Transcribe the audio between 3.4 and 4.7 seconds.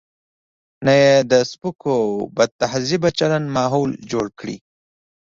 ماحول جوړ کړي.